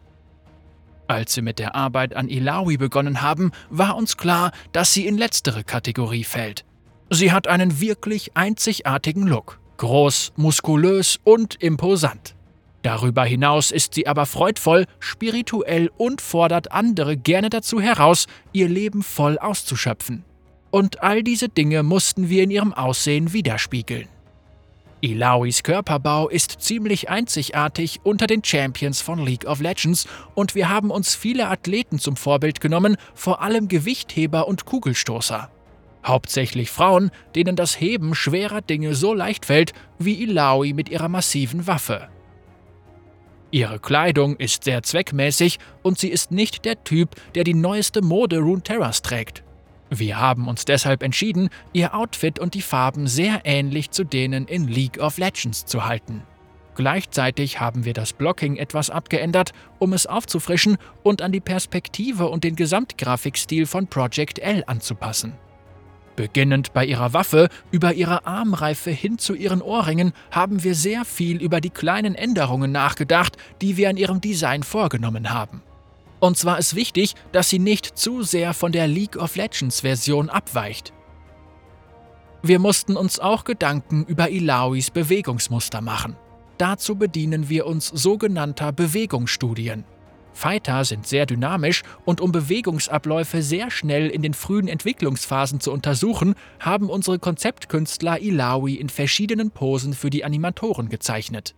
Als 1.07 1.35
wir 1.35 1.41
mit 1.41 1.57
der 1.57 1.73
Arbeit 1.73 2.15
an 2.15 2.29
Ilawi 2.29 2.77
begonnen 2.77 3.23
haben, 3.23 3.51
war 3.71 3.95
uns 3.95 4.15
klar, 4.15 4.51
dass 4.73 4.93
sie 4.93 5.07
in 5.07 5.17
letztere 5.17 5.63
Kategorie 5.63 6.23
fällt. 6.23 6.65
Sie 7.09 7.31
hat 7.31 7.47
einen 7.47 7.81
wirklich 7.81 8.37
einzigartigen 8.37 9.25
Look. 9.25 9.59
Groß, 9.77 10.33
muskulös 10.35 11.19
und 11.23 11.55
imposant. 11.55 12.35
Darüber 12.81 13.25
hinaus 13.25 13.71
ist 13.71 13.93
sie 13.93 14.07
aber 14.07 14.25
freudvoll, 14.25 14.85
spirituell 14.99 15.91
und 15.97 16.21
fordert 16.21 16.71
andere 16.71 17.17
gerne 17.17 17.49
dazu 17.49 17.81
heraus, 17.81 18.27
ihr 18.53 18.69
Leben 18.69 19.03
voll 19.03 19.37
auszuschöpfen. 19.37 20.23
Und 20.71 21.03
all 21.03 21.23
diese 21.23 21.49
Dinge 21.49 21.83
mussten 21.83 22.29
wir 22.29 22.43
in 22.43 22.51
ihrem 22.51 22.73
Aussehen 22.73 23.33
widerspiegeln. 23.33 24.07
Ilaois 25.01 25.63
Körperbau 25.63 26.27
ist 26.27 26.61
ziemlich 26.61 27.09
einzigartig 27.09 28.01
unter 28.03 28.27
den 28.27 28.43
Champions 28.43 29.01
von 29.01 29.25
League 29.25 29.45
of 29.45 29.61
Legends 29.61 30.07
und 30.35 30.55
wir 30.55 30.69
haben 30.69 30.91
uns 30.91 31.15
viele 31.15 31.47
Athleten 31.47 31.99
zum 31.99 32.17
Vorbild 32.17 32.59
genommen, 32.59 32.97
vor 33.13 33.41
allem 33.41 33.69
Gewichtheber 33.69 34.47
und 34.47 34.65
Kugelstoßer. 34.65 35.49
Hauptsächlich 36.05 36.69
Frauen, 36.69 37.11
denen 37.35 37.55
das 37.55 37.79
Heben 37.79 38.13
schwerer 38.13 38.61
Dinge 38.61 38.93
so 38.93 39.13
leicht 39.13 39.45
fällt 39.45 39.73
wie 39.99 40.21
Ilaoi 40.21 40.73
mit 40.73 40.89
ihrer 40.89 41.07
massiven 41.07 41.65
Waffe. 41.65 42.09
Ihre 43.51 43.79
Kleidung 43.79 44.35
ist 44.35 44.63
sehr 44.63 44.83
zweckmäßig 44.83 45.57
und 45.81 45.97
sie 45.97 46.09
ist 46.09 46.31
nicht 46.31 46.65
der 46.65 46.83
Typ, 46.83 47.15
der 47.33 47.43
die 47.43 47.55
neueste 47.55 48.01
Mode 48.01 48.39
Runeterras 48.39 49.01
trägt. 49.01 49.43
Wir 49.89 50.19
haben 50.19 50.47
uns 50.47 50.65
deshalb 50.65 51.01
entschieden, 51.01 51.49
ihr 51.73 51.95
Outfit 51.95 52.37
und 52.37 52.53
die 52.53 52.61
Farben 52.61 53.07
sehr 53.07 53.41
ähnlich 53.45 53.89
zu 53.89 54.03
denen 54.03 54.45
in 54.45 54.67
League 54.67 54.99
of 54.99 55.17
Legends 55.17 55.65
zu 55.65 55.85
halten. 55.85 56.21
Gleichzeitig 56.75 57.59
haben 57.59 57.85
wir 57.85 57.93
das 57.93 58.13
Blocking 58.13 58.55
etwas 58.55 58.91
abgeändert, 58.91 59.51
um 59.79 59.93
es 59.93 60.05
aufzufrischen 60.05 60.77
und 61.01 61.23
an 61.23 61.31
die 61.31 61.41
Perspektive 61.41 62.29
und 62.29 62.43
den 62.43 62.55
Gesamtgrafikstil 62.55 63.65
von 63.65 63.87
Project 63.87 64.39
L 64.39 64.63
anzupassen. 64.67 65.33
Beginnend 66.19 66.73
bei 66.73 66.85
ihrer 66.85 67.13
Waffe, 67.13 67.47
über 67.71 67.93
ihre 67.93 68.25
Armreife 68.25 68.91
hin 68.91 69.19
zu 69.19 69.35
ihren 69.35 69.61
Ohrringen, 69.61 70.11
haben 70.31 70.65
wir 70.65 70.75
sehr 70.75 71.05
viel 71.05 71.41
über 71.41 71.61
die 71.61 71.69
kleinen 71.69 72.13
Änderungen 72.13 72.73
nachgedacht, 72.73 73.37
die 73.61 73.77
wir 73.77 73.89
an 73.89 73.95
ihrem 73.95 74.19
Design 74.19 74.63
vorgenommen 74.63 75.29
haben. 75.29 75.61
Und 76.19 76.37
zwar 76.37 76.59
ist 76.59 76.75
wichtig, 76.75 77.15
dass 77.31 77.49
sie 77.49 77.59
nicht 77.59 77.97
zu 77.97 78.21
sehr 78.21 78.53
von 78.53 78.73
der 78.73 78.85
League 78.85 79.15
of 79.15 79.37
Legends 79.37 79.79
Version 79.79 80.29
abweicht. 80.29 80.91
Wir 82.43 82.59
mussten 82.59 82.97
uns 82.97 83.21
auch 83.21 83.45
Gedanken 83.45 84.03
über 84.03 84.29
Ilawis 84.29 84.91
Bewegungsmuster 84.91 85.79
machen. 85.79 86.17
Dazu 86.57 86.97
bedienen 86.97 87.47
wir 87.47 87.65
uns 87.65 87.87
sogenannter 87.87 88.73
Bewegungsstudien. 88.73 89.85
Fighter 90.33 90.85
sind 90.85 91.07
sehr 91.07 91.25
dynamisch 91.25 91.83
und 92.05 92.21
um 92.21 92.31
Bewegungsabläufe 92.31 93.41
sehr 93.41 93.71
schnell 93.71 94.09
in 94.09 94.21
den 94.21 94.33
frühen 94.33 94.67
Entwicklungsphasen 94.67 95.59
zu 95.59 95.71
untersuchen, 95.71 96.35
haben 96.59 96.89
unsere 96.89 97.19
Konzeptkünstler 97.19 98.19
Ilawi 98.19 98.75
in 98.75 98.89
verschiedenen 98.89 99.51
Posen 99.51 99.93
für 99.93 100.09
die 100.09 100.23
Animatoren 100.23 100.89
gezeichnet. 100.89 101.55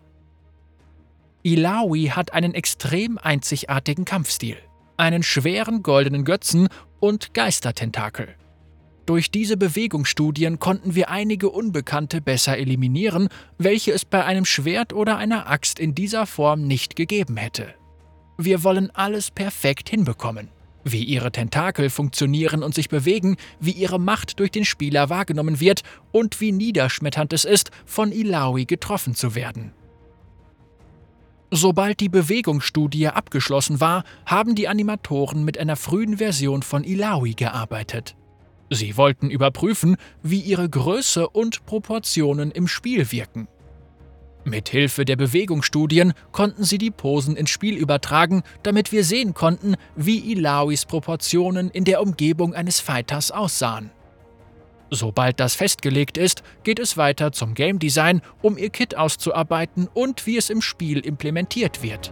Ilawi 1.43 2.11
hat 2.13 2.33
einen 2.33 2.53
extrem 2.53 3.17
einzigartigen 3.17 4.05
Kampfstil, 4.05 4.57
einen 4.97 5.23
schweren 5.23 5.83
goldenen 5.83 6.23
Götzen 6.23 6.69
und 6.99 7.33
Geistertentakel. 7.33 8.35
Durch 9.07 9.31
diese 9.31 9.57
Bewegungsstudien 9.57 10.59
konnten 10.59 10.93
wir 10.95 11.09
einige 11.09 11.49
Unbekannte 11.49 12.21
besser 12.21 12.57
eliminieren, 12.57 13.29
welche 13.57 13.91
es 13.91 14.05
bei 14.05 14.23
einem 14.23 14.45
Schwert 14.45 14.93
oder 14.93 15.17
einer 15.17 15.49
Axt 15.49 15.79
in 15.79 15.95
dieser 15.95 16.27
Form 16.27 16.61
nicht 16.67 16.95
gegeben 16.95 17.37
hätte. 17.37 17.73
Wir 18.43 18.63
wollen 18.63 18.89
alles 18.95 19.29
perfekt 19.29 19.89
hinbekommen. 19.89 20.49
Wie 20.83 21.03
ihre 21.03 21.31
Tentakel 21.31 21.91
funktionieren 21.91 22.63
und 22.63 22.73
sich 22.73 22.89
bewegen, 22.89 23.37
wie 23.59 23.69
ihre 23.69 23.99
Macht 23.99 24.39
durch 24.39 24.49
den 24.49 24.65
Spieler 24.65 25.11
wahrgenommen 25.11 25.59
wird 25.59 25.83
und 26.11 26.41
wie 26.41 26.51
niederschmetternd 26.51 27.33
es 27.33 27.45
ist, 27.45 27.69
von 27.85 28.11
Ilawi 28.11 28.65
getroffen 28.65 29.13
zu 29.13 29.35
werden. 29.35 29.73
Sobald 31.51 31.99
die 31.99 32.09
Bewegungsstudie 32.09 33.09
abgeschlossen 33.09 33.79
war, 33.79 34.05
haben 34.25 34.55
die 34.55 34.67
Animatoren 34.67 35.45
mit 35.45 35.59
einer 35.59 35.75
frühen 35.75 36.17
Version 36.17 36.63
von 36.63 36.83
Ilawi 36.83 37.35
gearbeitet. 37.35 38.15
Sie 38.71 38.97
wollten 38.97 39.29
überprüfen, 39.29 39.97
wie 40.23 40.39
ihre 40.39 40.67
Größe 40.67 41.29
und 41.29 41.63
Proportionen 41.67 42.49
im 42.49 42.67
Spiel 42.67 43.11
wirken. 43.11 43.47
Mithilfe 44.43 45.05
der 45.05 45.15
Bewegungsstudien 45.15 46.13
konnten 46.31 46.63
sie 46.63 46.77
die 46.77 46.91
Posen 46.91 47.35
ins 47.35 47.49
Spiel 47.49 47.75
übertragen, 47.75 48.43
damit 48.63 48.91
wir 48.91 49.03
sehen 49.03 49.33
konnten, 49.33 49.75
wie 49.95 50.31
Ilawis 50.31 50.85
Proportionen 50.85 51.69
in 51.69 51.83
der 51.83 52.01
Umgebung 52.01 52.53
eines 52.53 52.79
Fighters 52.79 53.31
aussahen. 53.31 53.91
Sobald 54.89 55.39
das 55.39 55.55
festgelegt 55.55 56.17
ist, 56.17 56.43
geht 56.63 56.77
es 56.77 56.97
weiter 56.97 57.31
zum 57.31 57.53
Game 57.53 57.79
Design, 57.79 58.21
um 58.41 58.57
ihr 58.57 58.69
Kit 58.69 58.97
auszuarbeiten 58.97 59.87
und 59.93 60.25
wie 60.27 60.37
es 60.37 60.49
im 60.49 60.61
Spiel 60.61 60.99
implementiert 60.99 61.81
wird. 61.81 62.11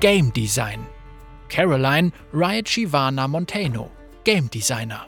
Game 0.00 0.32
Design 0.32 0.86
Caroline 1.48 2.12
Riot 2.32 2.68
Shivana 2.68 3.26
Montano, 3.26 3.90
Game 4.24 4.48
Designer 4.48 5.07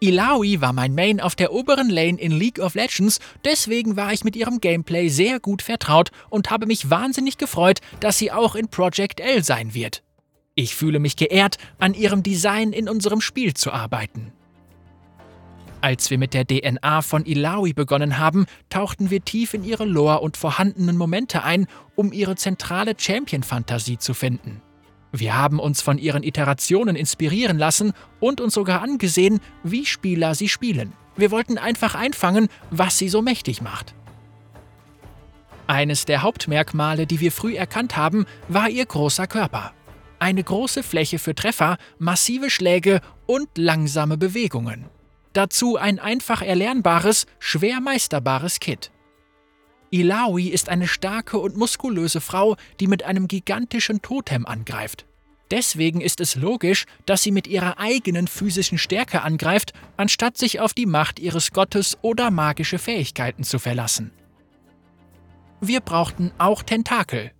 Ilaoi 0.00 0.60
war 0.60 0.72
mein 0.72 0.94
Main 0.94 1.20
auf 1.20 1.34
der 1.34 1.52
oberen 1.52 1.88
Lane 1.88 2.20
in 2.20 2.32
League 2.32 2.58
of 2.58 2.74
Legends, 2.74 3.18
deswegen 3.44 3.96
war 3.96 4.12
ich 4.12 4.24
mit 4.24 4.36
ihrem 4.36 4.60
Gameplay 4.60 5.08
sehr 5.08 5.40
gut 5.40 5.62
vertraut 5.62 6.10
und 6.28 6.50
habe 6.50 6.66
mich 6.66 6.90
wahnsinnig 6.90 7.38
gefreut, 7.38 7.80
dass 8.00 8.18
sie 8.18 8.30
auch 8.30 8.54
in 8.54 8.68
Project 8.68 9.20
L 9.20 9.42
sein 9.42 9.72
wird. 9.72 10.02
Ich 10.54 10.74
fühle 10.74 10.98
mich 10.98 11.16
geehrt, 11.16 11.56
an 11.78 11.94
ihrem 11.94 12.22
Design 12.22 12.72
in 12.72 12.88
unserem 12.88 13.20
Spiel 13.20 13.54
zu 13.54 13.72
arbeiten. 13.72 14.32
Als 15.80 16.10
wir 16.10 16.18
mit 16.18 16.34
der 16.34 16.46
DNA 16.46 17.02
von 17.02 17.24
Ilaoi 17.24 17.72
begonnen 17.72 18.18
haben, 18.18 18.46
tauchten 18.68 19.10
wir 19.10 19.24
tief 19.24 19.54
in 19.54 19.64
ihre 19.64 19.84
Lore 19.84 20.20
und 20.20 20.36
vorhandenen 20.36 20.96
Momente 20.96 21.42
ein, 21.42 21.66
um 21.94 22.12
ihre 22.12 22.36
zentrale 22.36 22.94
Champion-Fantasie 22.98 23.98
zu 23.98 24.12
finden. 24.12 24.62
Wir 25.18 25.36
haben 25.36 25.58
uns 25.58 25.80
von 25.80 25.98
ihren 25.98 26.22
Iterationen 26.22 26.96
inspirieren 26.96 27.58
lassen 27.58 27.92
und 28.20 28.40
uns 28.40 28.54
sogar 28.54 28.82
angesehen, 28.82 29.40
wie 29.62 29.86
Spieler 29.86 30.34
sie 30.34 30.48
spielen. 30.48 30.92
Wir 31.16 31.30
wollten 31.30 31.58
einfach 31.58 31.94
einfangen, 31.94 32.48
was 32.70 32.98
sie 32.98 33.08
so 33.08 33.22
mächtig 33.22 33.62
macht. 33.62 33.94
Eines 35.66 36.04
der 36.04 36.22
Hauptmerkmale, 36.22 37.06
die 37.06 37.20
wir 37.20 37.32
früh 37.32 37.56
erkannt 37.56 37.96
haben, 37.96 38.26
war 38.48 38.68
ihr 38.68 38.86
großer 38.86 39.26
Körper. 39.26 39.72
Eine 40.18 40.44
große 40.44 40.82
Fläche 40.82 41.18
für 41.18 41.34
Treffer, 41.34 41.76
massive 41.98 42.50
Schläge 42.50 43.00
und 43.26 43.48
langsame 43.56 44.16
Bewegungen. 44.16 44.86
Dazu 45.32 45.76
ein 45.76 45.98
einfach 45.98 46.40
erlernbares, 46.40 47.26
schwer 47.38 47.80
meisterbares 47.80 48.60
Kit. 48.60 48.90
Ilawi 49.90 50.48
ist 50.48 50.68
eine 50.68 50.88
starke 50.88 51.38
und 51.38 51.56
muskulöse 51.56 52.20
Frau, 52.20 52.56
die 52.80 52.86
mit 52.86 53.04
einem 53.04 53.28
gigantischen 53.28 54.02
Totem 54.02 54.46
angreift. 54.46 55.06
Deswegen 55.50 56.00
ist 56.00 56.20
es 56.20 56.34
logisch, 56.34 56.86
dass 57.06 57.22
sie 57.22 57.30
mit 57.30 57.46
ihrer 57.46 57.78
eigenen 57.78 58.26
physischen 58.26 58.78
Stärke 58.78 59.22
angreift, 59.22 59.72
anstatt 59.96 60.36
sich 60.36 60.60
auf 60.60 60.74
die 60.74 60.86
Macht 60.86 61.20
ihres 61.20 61.52
Gottes 61.52 61.98
oder 62.02 62.30
magische 62.32 62.78
Fähigkeiten 62.78 63.44
zu 63.44 63.58
verlassen. 63.60 64.10
Wir 65.60 65.80
brauchten 65.80 66.32
auch 66.38 66.62
Tentakel. 66.62 67.30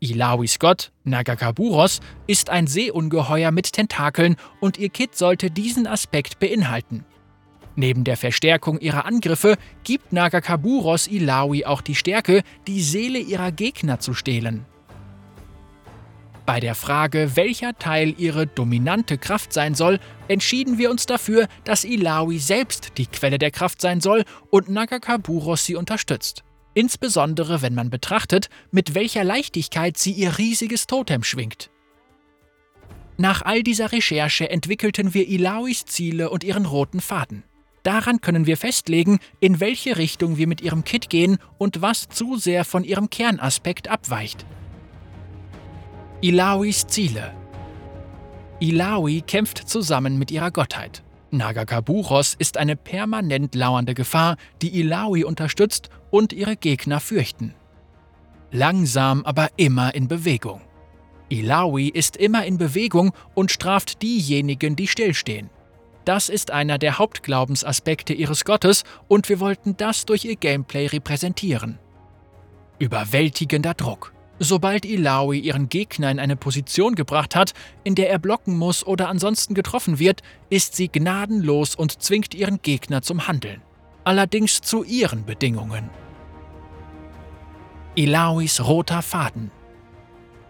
Ilawis 0.00 0.58
Gott, 0.58 0.92
Nagakaburos, 1.04 2.00
ist 2.26 2.50
ein 2.50 2.66
Seeungeheuer 2.66 3.50
mit 3.50 3.72
Tentakeln 3.72 4.36
und 4.58 4.78
ihr 4.78 4.88
Kit 4.88 5.14
sollte 5.14 5.50
diesen 5.50 5.86
Aspekt 5.86 6.40
beinhalten. 6.40 7.04
Neben 7.76 8.04
der 8.04 8.16
Verstärkung 8.16 8.78
ihrer 8.78 9.06
Angriffe 9.06 9.56
gibt 9.84 10.12
Nagakaburos 10.12 11.06
Ilawi 11.06 11.64
auch 11.64 11.80
die 11.80 11.94
Stärke, 11.94 12.42
die 12.66 12.82
Seele 12.82 13.18
ihrer 13.18 13.52
Gegner 13.52 14.00
zu 14.00 14.12
stehlen. 14.14 14.66
Bei 16.46 16.58
der 16.58 16.74
Frage, 16.74 17.36
welcher 17.36 17.78
Teil 17.78 18.12
ihre 18.18 18.46
dominante 18.46 19.18
Kraft 19.18 19.52
sein 19.52 19.76
soll, 19.76 20.00
entschieden 20.26 20.78
wir 20.78 20.90
uns 20.90 21.06
dafür, 21.06 21.46
dass 21.64 21.84
Ilawi 21.84 22.40
selbst 22.40 22.98
die 22.98 23.06
Quelle 23.06 23.38
der 23.38 23.52
Kraft 23.52 23.80
sein 23.80 24.00
soll 24.00 24.24
und 24.50 24.68
Nagakaburos 24.68 25.64
sie 25.64 25.76
unterstützt. 25.76 26.42
Insbesondere 26.74 27.62
wenn 27.62 27.74
man 27.74 27.90
betrachtet, 27.90 28.48
mit 28.72 28.94
welcher 28.94 29.22
Leichtigkeit 29.22 29.96
sie 29.96 30.12
ihr 30.12 30.38
riesiges 30.38 30.88
Totem 30.88 31.22
schwingt. 31.22 31.70
Nach 33.16 33.42
all 33.42 33.62
dieser 33.62 33.92
Recherche 33.92 34.50
entwickelten 34.50 35.14
wir 35.14 35.28
Ilawis 35.28 35.84
Ziele 35.84 36.30
und 36.30 36.42
ihren 36.42 36.66
roten 36.66 37.00
Faden. 37.00 37.44
Daran 37.82 38.20
können 38.20 38.46
wir 38.46 38.56
festlegen, 38.56 39.18
in 39.40 39.60
welche 39.60 39.96
Richtung 39.96 40.36
wir 40.36 40.46
mit 40.46 40.60
ihrem 40.60 40.84
Kit 40.84 41.08
gehen 41.08 41.38
und 41.58 41.80
was 41.80 42.08
zu 42.08 42.36
sehr 42.36 42.64
von 42.64 42.84
ihrem 42.84 43.08
Kernaspekt 43.08 43.88
abweicht. 43.88 44.44
Ilawis 46.20 46.86
Ziele 46.86 47.34
Ilawi 48.60 49.22
kämpft 49.22 49.56
zusammen 49.56 50.18
mit 50.18 50.30
ihrer 50.30 50.50
Gottheit. 50.50 51.02
Nagakaburos 51.30 52.34
ist 52.38 52.58
eine 52.58 52.76
permanent 52.76 53.54
lauernde 53.54 53.94
Gefahr, 53.94 54.36
die 54.60 54.78
Ilawi 54.78 55.24
unterstützt 55.24 55.88
und 56.10 56.34
ihre 56.34 56.56
Gegner 56.56 57.00
fürchten. 57.00 57.54
Langsam, 58.50 59.24
aber 59.24 59.48
immer 59.56 59.94
in 59.94 60.08
Bewegung. 60.08 60.60
Ilawi 61.30 61.88
ist 61.88 62.18
immer 62.18 62.44
in 62.44 62.58
Bewegung 62.58 63.12
und 63.34 63.50
straft 63.50 64.02
diejenigen, 64.02 64.76
die 64.76 64.88
stillstehen. 64.88 65.48
Das 66.04 66.28
ist 66.28 66.50
einer 66.50 66.78
der 66.78 66.98
Hauptglaubensaspekte 66.98 68.14
ihres 68.14 68.44
Gottes 68.44 68.84
und 69.08 69.28
wir 69.28 69.40
wollten 69.40 69.76
das 69.76 70.06
durch 70.06 70.24
ihr 70.24 70.36
Gameplay 70.36 70.86
repräsentieren. 70.86 71.78
Überwältigender 72.78 73.74
Druck. 73.74 74.14
Sobald 74.42 74.86
Ilawi 74.86 75.38
ihren 75.38 75.68
Gegner 75.68 76.10
in 76.10 76.18
eine 76.18 76.34
Position 76.34 76.94
gebracht 76.94 77.36
hat, 77.36 77.52
in 77.84 77.94
der 77.94 78.08
er 78.08 78.18
blocken 78.18 78.56
muss 78.56 78.86
oder 78.86 79.10
ansonsten 79.10 79.52
getroffen 79.52 79.98
wird, 79.98 80.22
ist 80.48 80.74
sie 80.74 80.88
gnadenlos 80.88 81.74
und 81.74 82.02
zwingt 82.02 82.34
ihren 82.34 82.62
Gegner 82.62 83.02
zum 83.02 83.28
Handeln. 83.28 83.60
Allerdings 84.02 84.62
zu 84.62 84.82
ihren 84.82 85.26
Bedingungen. 85.26 85.90
Ilawis 87.96 88.64
roter 88.64 89.02
Faden. 89.02 89.50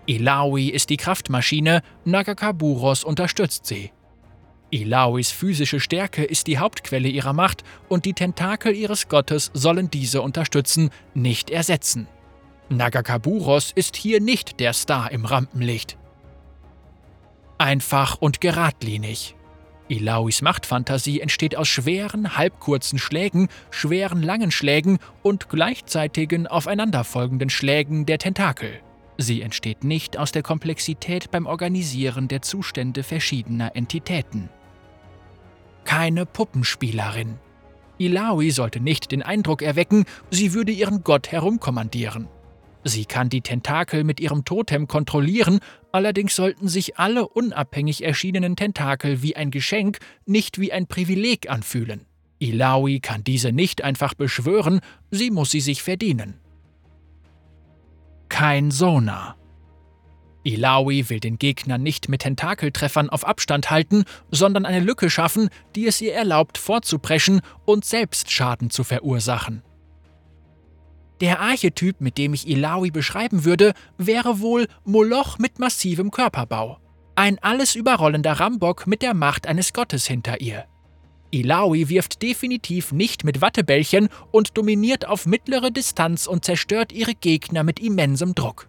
Ilawi 0.06 0.68
ist 0.68 0.90
die 0.90 0.96
Kraftmaschine, 0.96 1.82
Nagakaburos 2.04 3.02
unterstützt 3.02 3.66
sie. 3.66 3.90
Ilawis 4.70 5.32
physische 5.32 5.80
Stärke 5.80 6.22
ist 6.22 6.46
die 6.46 6.58
Hauptquelle 6.58 7.08
ihrer 7.08 7.32
Macht 7.32 7.64
und 7.88 8.04
die 8.04 8.12
Tentakel 8.12 8.74
ihres 8.74 9.08
Gottes 9.08 9.50
sollen 9.52 9.90
diese 9.90 10.22
unterstützen, 10.22 10.90
nicht 11.12 11.50
ersetzen. 11.50 12.06
Nagakaburos 12.68 13.72
ist 13.74 13.96
hier 13.96 14.20
nicht 14.20 14.60
der 14.60 14.72
Star 14.72 15.10
im 15.10 15.24
Rampenlicht. 15.24 15.98
Einfach 17.58 18.16
und 18.20 18.40
geradlinig. 18.40 19.34
Ilawis 19.88 20.40
Machtfantasie 20.40 21.20
entsteht 21.20 21.56
aus 21.56 21.66
schweren, 21.66 22.36
halbkurzen 22.36 23.00
Schlägen, 23.00 23.48
schweren, 23.70 24.22
langen 24.22 24.52
Schlägen 24.52 25.00
und 25.22 25.48
gleichzeitigen 25.48 26.46
aufeinanderfolgenden 26.46 27.50
Schlägen 27.50 28.06
der 28.06 28.18
Tentakel. 28.18 28.80
Sie 29.18 29.42
entsteht 29.42 29.82
nicht 29.82 30.16
aus 30.16 30.30
der 30.30 30.44
Komplexität 30.44 31.32
beim 31.32 31.46
Organisieren 31.46 32.28
der 32.28 32.40
Zustände 32.40 33.02
verschiedener 33.02 33.74
Entitäten. 33.74 34.48
Keine 35.90 36.24
Puppenspielerin. 36.24 37.40
Ilawi 37.98 38.52
sollte 38.52 38.78
nicht 38.78 39.10
den 39.10 39.24
Eindruck 39.24 39.60
erwecken, 39.60 40.04
sie 40.30 40.54
würde 40.54 40.70
ihren 40.70 41.02
Gott 41.02 41.32
herumkommandieren. 41.32 42.28
Sie 42.84 43.06
kann 43.06 43.28
die 43.28 43.40
Tentakel 43.40 44.04
mit 44.04 44.20
ihrem 44.20 44.44
Totem 44.44 44.86
kontrollieren, 44.86 45.58
allerdings 45.90 46.36
sollten 46.36 46.68
sich 46.68 46.96
alle 46.96 47.26
unabhängig 47.26 48.04
erschienenen 48.04 48.54
Tentakel 48.54 49.20
wie 49.22 49.34
ein 49.34 49.50
Geschenk, 49.50 49.98
nicht 50.26 50.60
wie 50.60 50.72
ein 50.72 50.86
Privileg 50.86 51.50
anfühlen. 51.50 52.06
Ilawi 52.38 53.00
kann 53.00 53.24
diese 53.24 53.50
nicht 53.50 53.82
einfach 53.82 54.14
beschwören, 54.14 54.78
sie 55.10 55.32
muss 55.32 55.50
sie 55.50 55.60
sich 55.60 55.82
verdienen. 55.82 56.34
Kein 58.28 58.70
Sonar. 58.70 59.39
Ilawi 60.42 61.08
will 61.10 61.20
den 61.20 61.38
Gegner 61.38 61.78
nicht 61.78 62.08
mit 62.08 62.22
Tentakeltreffern 62.22 63.10
auf 63.10 63.26
Abstand 63.26 63.70
halten, 63.70 64.04
sondern 64.30 64.64
eine 64.64 64.80
Lücke 64.80 65.10
schaffen, 65.10 65.50
die 65.76 65.86
es 65.86 66.00
ihr 66.00 66.14
erlaubt, 66.14 66.56
vorzupreschen 66.58 67.40
und 67.66 67.84
selbst 67.84 68.30
Schaden 68.30 68.70
zu 68.70 68.84
verursachen. 68.84 69.62
Der 71.20 71.40
Archetyp, 71.40 72.00
mit 72.00 72.16
dem 72.16 72.32
ich 72.32 72.48
Ilawi 72.48 72.90
beschreiben 72.90 73.44
würde, 73.44 73.74
wäre 73.98 74.40
wohl 74.40 74.66
Moloch 74.84 75.38
mit 75.38 75.58
massivem 75.58 76.10
Körperbau. 76.10 76.78
Ein 77.14 77.38
alles 77.40 77.74
überrollender 77.74 78.32
Rambock 78.32 78.86
mit 78.86 79.02
der 79.02 79.12
Macht 79.12 79.46
eines 79.46 79.74
Gottes 79.74 80.06
hinter 80.06 80.40
ihr. 80.40 80.64
Ilawi 81.30 81.90
wirft 81.90 82.22
definitiv 82.22 82.92
nicht 82.92 83.24
mit 83.24 83.42
Wattebällchen 83.42 84.08
und 84.32 84.56
dominiert 84.56 85.06
auf 85.06 85.26
mittlere 85.26 85.70
Distanz 85.70 86.26
und 86.26 86.44
zerstört 86.46 86.92
ihre 86.92 87.14
Gegner 87.14 87.62
mit 87.62 87.78
immensem 87.78 88.34
Druck. 88.34 88.68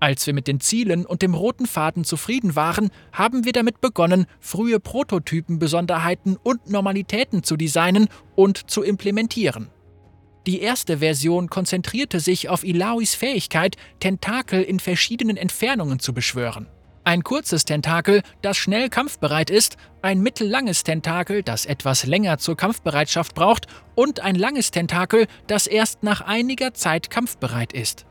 Als 0.00 0.26
wir 0.26 0.32
mit 0.32 0.48
den 0.48 0.60
Zielen 0.60 1.04
und 1.04 1.20
dem 1.20 1.34
roten 1.34 1.66
Faden 1.66 2.04
zufrieden 2.04 2.56
waren, 2.56 2.90
haben 3.12 3.44
wir 3.44 3.52
damit 3.52 3.82
begonnen, 3.82 4.24
frühe 4.40 4.80
Prototypen-Besonderheiten 4.80 6.38
und 6.42 6.70
Normalitäten 6.70 7.42
zu 7.42 7.58
designen 7.58 8.08
und 8.34 8.70
zu 8.70 8.82
implementieren. 8.82 9.68
Die 10.46 10.62
erste 10.62 10.98
Version 10.98 11.50
konzentrierte 11.50 12.18
sich 12.18 12.48
auf 12.48 12.64
Ilawis 12.64 13.14
Fähigkeit, 13.14 13.76
Tentakel 14.00 14.62
in 14.62 14.80
verschiedenen 14.80 15.36
Entfernungen 15.36 15.98
zu 15.98 16.14
beschwören. 16.14 16.66
Ein 17.04 17.22
kurzes 17.22 17.66
Tentakel, 17.66 18.22
das 18.40 18.56
schnell 18.56 18.88
kampfbereit 18.88 19.50
ist, 19.50 19.76
ein 20.00 20.20
mittellanges 20.20 20.82
Tentakel, 20.82 21.42
das 21.42 21.66
etwas 21.66 22.06
länger 22.06 22.38
zur 22.38 22.56
Kampfbereitschaft 22.56 23.34
braucht 23.34 23.66
und 23.94 24.20
ein 24.20 24.34
langes 24.34 24.70
Tentakel, 24.70 25.26
das 25.46 25.66
erst 25.66 26.02
nach 26.02 26.22
einiger 26.22 26.72
Zeit 26.72 27.10
kampfbereit 27.10 27.74
ist. 27.74 28.06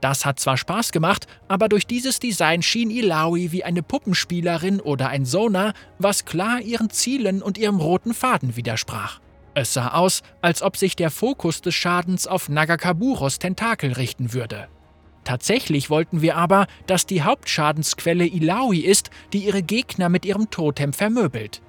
Das 0.00 0.24
hat 0.24 0.38
zwar 0.38 0.56
Spaß 0.56 0.92
gemacht, 0.92 1.26
aber 1.48 1.68
durch 1.68 1.86
dieses 1.86 2.20
Design 2.20 2.62
schien 2.62 2.90
Ilawi 2.90 3.50
wie 3.50 3.64
eine 3.64 3.82
Puppenspielerin 3.82 4.80
oder 4.80 5.08
ein 5.08 5.24
Sonar, 5.24 5.72
was 5.98 6.24
klar 6.24 6.60
ihren 6.60 6.90
Zielen 6.90 7.42
und 7.42 7.58
ihrem 7.58 7.80
roten 7.80 8.14
Faden 8.14 8.56
widersprach. 8.56 9.20
Es 9.54 9.74
sah 9.74 9.88
aus, 9.88 10.22
als 10.40 10.62
ob 10.62 10.76
sich 10.76 10.94
der 10.94 11.10
Fokus 11.10 11.62
des 11.62 11.74
Schadens 11.74 12.28
auf 12.28 12.48
Nagakaburos 12.48 13.40
Tentakel 13.40 13.92
richten 13.92 14.32
würde. 14.32 14.68
Tatsächlich 15.24 15.90
wollten 15.90 16.22
wir 16.22 16.36
aber, 16.36 16.66
dass 16.86 17.04
die 17.04 17.22
Hauptschadensquelle 17.22 18.24
Ilawi 18.24 18.80
ist, 18.80 19.10
die 19.32 19.44
ihre 19.44 19.62
Gegner 19.62 20.08
mit 20.08 20.24
ihrem 20.24 20.48
Totem 20.48 20.92
vermöbelt. 20.92 21.60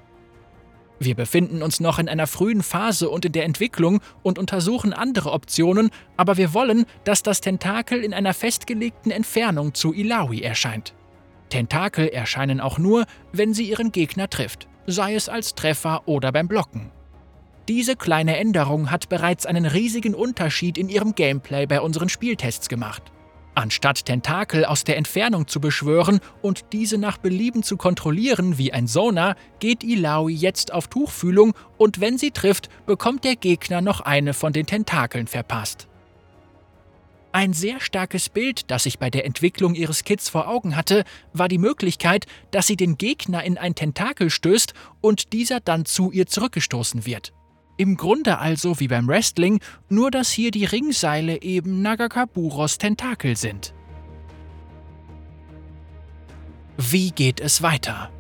Wir 1.00 1.16
befinden 1.16 1.64
uns 1.64 1.80
noch 1.80 1.98
in 1.98 2.10
einer 2.10 2.28
frühen 2.28 2.62
Phase 2.62 3.10
und 3.10 3.24
in 3.24 3.32
der 3.32 3.46
Entwicklung 3.46 4.02
und 4.22 4.38
untersuchen 4.38 4.92
andere 4.92 5.32
Optionen, 5.32 5.92
aber 6.18 6.36
wir 6.36 6.54
wollen, 6.54 6.86
dass 7.06 7.24
das 7.24 7.40
Tentakel 7.40 8.04
in 8.04 8.14
einer 8.14 8.34
festgelegten 8.34 9.12
Entfernung 9.12 9.74
zu 9.74 9.94
Ilawi 9.94 10.42
erscheint. 10.42 10.94
Tentakel 11.50 12.10
erscheinen 12.10 12.60
auch 12.60 12.78
nur, 12.78 13.06
wenn 13.32 13.54
sie 13.54 13.70
ihren 13.70 13.94
Gegner 13.94 14.30
trifft, 14.30 14.68
sei 14.88 15.16
es 15.16 15.30
als 15.30 15.56
Treffer 15.56 16.04
oder 16.06 16.34
beim 16.34 16.50
Blocken. 16.50 16.92
Diese 17.70 17.96
kleine 17.96 18.38
Änderung 18.38 18.92
hat 18.92 19.10
bereits 19.10 19.46
einen 19.46 19.66
riesigen 19.66 20.16
Unterschied 20.16 20.78
in 20.78 20.90
ihrem 20.90 21.16
Gameplay 21.16 21.66
bei 21.66 21.80
unseren 21.82 22.10
Spieltests 22.10 22.68
gemacht. 22.68 23.04
Anstatt 23.60 24.06
Tentakel 24.06 24.64
aus 24.64 24.86
der 24.86 24.96
Entfernung 24.96 25.46
zu 25.50 25.60
beschwören 25.60 26.22
und 26.42 26.72
diese 26.72 26.98
nach 26.98 27.18
Belieben 27.18 27.62
zu 27.62 27.76
kontrollieren 27.76 28.58
wie 28.58 28.72
ein 28.72 28.88
Sonar, 28.88 29.36
geht 29.60 29.84
Ilawi 29.84 30.34
jetzt 30.34 30.72
auf 30.72 30.88
Tuchfühlung 30.88 31.54
und 31.78 32.00
wenn 32.00 32.18
sie 32.18 32.32
trifft, 32.32 32.70
bekommt 32.86 33.26
der 33.26 33.36
Gegner 33.36 33.82
noch 33.82 34.00
eine 34.00 34.34
von 34.34 34.54
den 34.54 34.66
Tentakeln 34.66 35.28
verpasst. 35.28 35.90
Ein 37.34 37.52
sehr 37.52 37.82
starkes 37.82 38.30
Bild, 38.30 38.72
das 38.72 38.86
ich 38.86 38.98
bei 38.98 39.10
der 39.10 39.26
Entwicklung 39.26 39.76
ihres 39.76 40.06
Kits 40.06 40.30
vor 40.30 40.48
Augen 40.48 40.78
hatte, 40.78 41.04
war 41.34 41.50
die 41.50 41.58
Möglichkeit, 41.58 42.28
dass 42.52 42.66
sie 42.66 42.78
den 42.78 42.98
Gegner 42.98 43.44
in 43.44 43.58
ein 43.58 43.76
Tentakel 43.76 44.30
stößt 44.30 44.74
und 45.02 45.34
dieser 45.34 45.60
dann 45.60 45.84
zu 45.84 46.12
ihr 46.12 46.28
zurückgestoßen 46.28 47.06
wird. 47.06 47.34
Im 47.80 47.96
Grunde 47.96 48.40
also 48.40 48.82
wie 48.82 48.90
beim 48.90 49.08
Wrestling, 49.08 49.62
nur 49.88 50.12
dass 50.12 50.30
hier 50.30 50.52
die 50.52 50.66
Ringseile 50.66 51.42
eben 51.42 51.82
Nagakaburos 51.82 52.78
Tentakel 52.78 53.38
sind. 53.38 53.74
Wie 56.76 57.12
geht 57.12 57.40
es 57.40 57.62
weiter? 57.62 58.12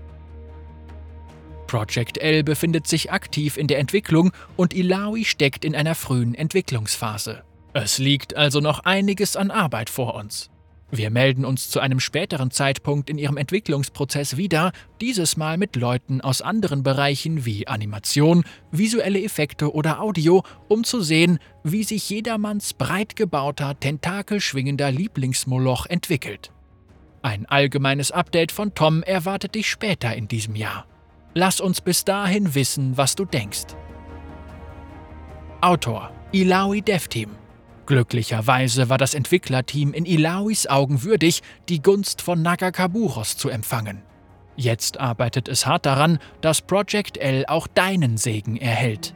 Project 1.67 2.19
L 2.19 2.45
befindet 2.45 2.87
sich 2.87 3.11
aktiv 3.11 3.57
in 3.57 3.67
der 3.67 3.79
Entwicklung 3.79 4.31
und 4.55 4.73
Ilawi 4.73 5.25
steckt 5.25 5.65
in 5.65 5.75
einer 5.75 5.93
frühen 5.93 6.35
Entwicklungsphase. 6.35 7.43
Es 7.73 7.97
liegt 7.97 8.37
also 8.37 8.61
noch 8.61 8.85
einiges 8.85 9.35
an 9.35 9.51
Arbeit 9.51 9.89
vor 9.89 10.15
uns. 10.15 10.49
Wir 10.91 11.11
melden 11.11 11.45
uns 11.45 11.69
zu 11.69 11.79
einem 11.79 11.99
späteren 11.99 12.49
Zeitpunkt 12.49 13.09
in 13.09 13.19
ihrem 13.19 13.37
Entwicklungsprozess 13.37 14.37
wieder, 14.37 14.71
dieses 15.01 15.37
Mal 15.37 15.57
mit 15.57 15.75
Leuten 15.75 16.19
aus 16.19 16.41
anderen 16.41 16.81
Bereichen 16.81 17.45
wie 17.45 17.67
Animation, 17.67 18.43
visuelle 18.71 19.21
Effekte 19.23 19.71
oder 19.73 20.01
Audio, 20.01 20.43
um 20.67 20.83
zu 20.83 21.01
sehen, 21.01 21.37
wie 21.63 21.83
sich 21.83 22.09
jedermanns 22.09 22.73
breit 22.73 23.15
gebauter, 23.15 23.79
tentakelschwingender 23.79 24.91
Lieblingsmoloch 24.91 25.85
entwickelt. 25.85 26.51
Ein 27.21 27.45
allgemeines 27.45 28.11
Update 28.11 28.51
von 28.51 28.73
Tom 28.73 29.03
erwartet 29.03 29.53
dich 29.53 29.69
später 29.69 30.15
in 30.15 30.27
diesem 30.27 30.55
Jahr. 30.55 30.87
Lass 31.35 31.61
uns 31.61 31.81
bis 31.81 32.03
dahin 32.03 32.55
wissen, 32.55 32.97
was 32.97 33.15
du 33.15 33.25
denkst. 33.25 33.75
Autor 35.61 36.11
Ilawi 36.31 36.81
DevTeam 36.81 37.29
Glücklicherweise 37.89 38.87
war 38.89 38.99
das 38.99 39.15
Entwicklerteam 39.15 39.93
in 39.93 40.05
Ilawis 40.05 40.67
Augen 40.67 41.01
würdig, 41.01 41.41
die 41.69 41.81
Gunst 41.81 42.21
von 42.21 42.39
Nagakaburos 42.39 43.35
zu 43.35 43.49
empfangen. 43.49 44.03
Jetzt 44.55 44.99
arbeitet 44.99 45.47
es 45.47 45.65
hart 45.65 45.87
daran, 45.87 46.19
dass 46.41 46.61
Project 46.61 47.17
L 47.17 47.45
auch 47.47 47.65
deinen 47.65 48.17
Segen 48.17 48.57
erhält. 48.57 49.15